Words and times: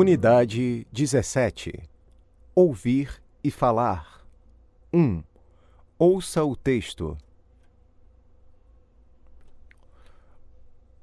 Unidade 0.00 0.86
17 0.92 1.72
Ouvir 2.54 3.20
e 3.42 3.50
falar 3.50 4.24
1. 4.92 5.24
Ouça 5.98 6.44
o 6.44 6.54
texto. 6.54 7.18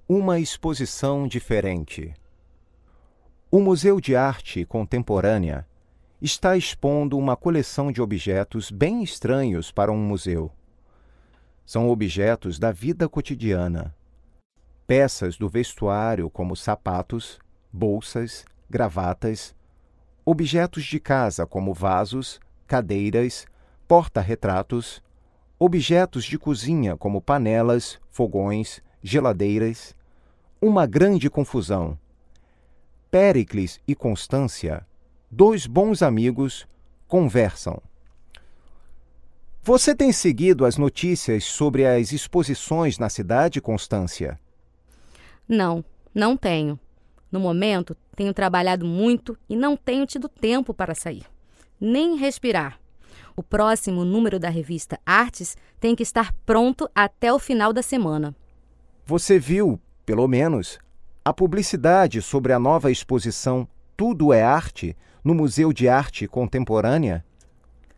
Uma 0.08 0.40
exposição 0.40 1.28
diferente. 1.28 2.14
O 3.52 3.60
Museu 3.60 4.00
de 4.00 4.16
Arte 4.16 4.64
Contemporânea 4.64 5.68
está 6.22 6.56
expondo 6.56 7.18
uma 7.18 7.36
coleção 7.36 7.92
de 7.92 8.02
objetos 8.02 8.72
bem 8.72 9.04
estranhos 9.04 9.74
para 9.74 9.92
um 9.92 10.00
museu. 10.00 10.50
São 11.66 11.90
objetos 11.90 12.58
da 12.58 12.72
vida 12.72 13.10
cotidiana. 13.10 13.94
Peças 14.88 15.38
do 15.38 15.50
vestuário, 15.50 16.30
como 16.30 16.56
sapatos, 16.56 17.38
bolsas, 17.74 18.46
gravatas, 18.70 19.56
objetos 20.26 20.84
de 20.84 21.00
casa, 21.00 21.46
como 21.46 21.74
vasos, 21.74 22.40
cadeiras, 22.68 23.46
porta-retratos, 23.88 25.04
objetos 25.60 26.26
de 26.26 26.38
cozinha, 26.38 26.98
como 26.98 27.22
panelas, 27.22 28.00
fogões, 28.10 28.82
geladeiras. 29.02 29.96
Uma 30.62 30.86
grande 30.86 31.30
confusão. 31.30 31.98
Péricles 33.12 33.80
e 33.88 33.94
Constância, 33.94 34.86
dois 35.30 35.68
bons 35.68 36.02
amigos, 36.02 36.68
conversam. 37.08 37.82
Você 39.62 39.96
tem 39.96 40.12
seguido 40.12 40.66
as 40.66 40.78
notícias 40.78 41.44
sobre 41.44 41.86
as 41.86 42.12
exposições 42.12 42.98
na 43.00 43.10
cidade, 43.10 43.62
Constância? 43.62 44.40
Não, 45.48 45.84
não 46.14 46.36
tenho. 46.36 46.80
No 47.36 47.42
momento, 47.42 47.98
tenho 48.16 48.34
trabalhado 48.34 48.86
muito 48.86 49.38
e 49.50 49.58
não 49.58 49.76
tenho 49.76 50.08
tido 50.08 50.30
tempo 50.30 50.74
para 50.74 50.96
sair, 50.96 51.26
nem 51.78 52.16
respirar. 52.16 52.80
O 53.36 53.44
próximo 53.44 54.06
número 54.06 54.40
da 54.40 54.48
revista 54.48 54.98
Artes 55.06 55.58
tem 55.78 55.94
que 55.98 56.02
estar 56.02 56.32
pronto 56.46 56.90
até 56.96 57.34
o 57.34 57.38
final 57.38 57.74
da 57.74 57.82
semana. 57.82 58.34
Você 59.06 59.38
viu, 59.38 59.78
pelo 60.06 60.30
menos, 60.30 60.80
a 61.26 61.34
publicidade 61.34 62.22
sobre 62.22 62.54
a 62.54 62.58
nova 62.58 62.90
exposição 62.90 63.68
Tudo 63.98 64.32
é 64.32 64.42
Arte 64.42 64.96
no 65.22 65.36
Museu 65.36 65.74
de 65.74 65.90
Arte 65.90 66.30
Contemporânea? 66.30 67.26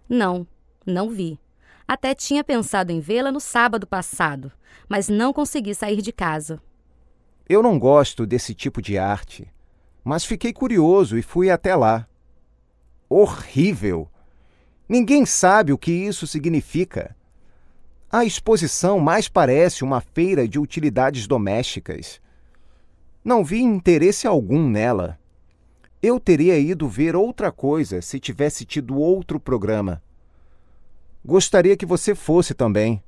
Não, 0.09 0.47
não 0.83 1.11
vi. 1.11 1.39
Até 1.87 2.15
tinha 2.15 2.43
pensado 2.43 2.91
em 2.91 2.99
vê-la 2.99 3.31
no 3.31 3.39
sábado 3.39 3.85
passado, 3.85 4.51
mas 4.89 5.07
não 5.07 5.31
consegui 5.31 5.75
sair 5.75 6.01
de 6.01 6.11
casa. 6.11 6.59
Eu 7.49 7.63
não 7.63 7.79
gosto 7.79 8.25
desse 8.25 8.53
tipo 8.53 8.81
de 8.81 8.97
arte, 8.97 9.47
mas 10.03 10.25
fiquei 10.25 10.51
curioso 10.51 11.17
e 11.17 11.21
fui 11.21 11.49
até 11.49 11.75
lá. 11.75 12.05
Horrível! 13.09 14.09
Ninguém 14.87 15.25
sabe 15.25 15.71
o 15.71 15.77
que 15.77 15.91
isso 15.91 16.27
significa. 16.27 17.15
A 18.11 18.25
exposição 18.25 18.99
mais 18.99 19.27
parece 19.29 19.83
uma 19.83 20.01
feira 20.01 20.47
de 20.47 20.59
utilidades 20.59 21.25
domésticas. 21.25 22.21
Não 23.23 23.43
vi 23.43 23.61
interesse 23.61 24.27
algum 24.27 24.69
nela. 24.69 25.17
Eu 26.01 26.19
teria 26.19 26.57
ido 26.57 26.87
ver 26.87 27.15
outra 27.15 27.51
coisa 27.51 28.01
se 28.01 28.19
tivesse 28.19 28.65
tido 28.65 28.97
outro 28.97 29.39
programa. 29.39 30.01
Gostaria 31.25 31.75
que 31.75 31.85
você 31.85 32.13
fosse 32.13 32.53
também, 32.53 33.01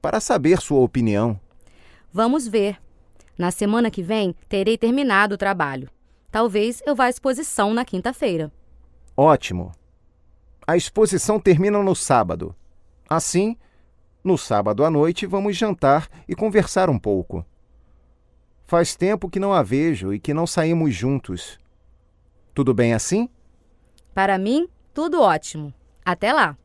para 0.00 0.18
saber 0.18 0.60
sua 0.60 0.80
opinião. 0.80 1.38
Vamos 2.12 2.46
ver. 2.46 2.81
Na 3.42 3.50
semana 3.50 3.90
que 3.90 4.04
vem, 4.04 4.36
terei 4.48 4.78
terminado 4.78 5.34
o 5.34 5.36
trabalho. 5.36 5.90
Talvez 6.30 6.80
eu 6.86 6.94
vá 6.94 7.06
à 7.06 7.10
exposição 7.10 7.74
na 7.74 7.84
quinta-feira. 7.84 8.52
Ótimo. 9.16 9.72
A 10.64 10.76
exposição 10.76 11.40
termina 11.40 11.82
no 11.82 11.92
sábado. 11.92 12.54
Assim, 13.10 13.56
no 14.22 14.38
sábado 14.38 14.84
à 14.84 14.90
noite, 14.92 15.26
vamos 15.26 15.56
jantar 15.56 16.08
e 16.28 16.36
conversar 16.36 16.88
um 16.88 16.96
pouco. 16.96 17.44
Faz 18.64 18.94
tempo 18.94 19.28
que 19.28 19.40
não 19.40 19.52
a 19.52 19.60
vejo 19.60 20.14
e 20.14 20.20
que 20.20 20.32
não 20.32 20.46
saímos 20.46 20.94
juntos. 20.94 21.58
Tudo 22.54 22.72
bem 22.72 22.94
assim? 22.94 23.28
Para 24.14 24.38
mim, 24.38 24.68
tudo 24.94 25.20
ótimo. 25.20 25.74
Até 26.04 26.32
lá! 26.32 26.56